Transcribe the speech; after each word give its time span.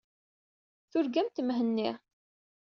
Turgamt 0.91 1.37
Mhenni. 1.41 1.89